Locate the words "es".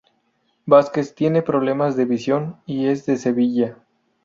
2.87-3.05